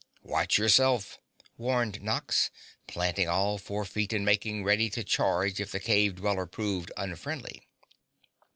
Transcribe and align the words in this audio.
"Watch 0.23 0.57
yourself!" 0.57 1.19
warned 1.59 2.01
Nox, 2.01 2.49
planting 2.87 3.29
all 3.29 3.59
four 3.59 3.85
feet 3.85 4.11
and 4.13 4.25
making 4.25 4.63
ready 4.63 4.89
to 4.89 5.03
charge 5.03 5.59
if 5.59 5.71
the 5.71 5.79
cave 5.79 6.15
dweller 6.15 6.47
proved 6.47 6.91
unfriendly. 6.97 7.67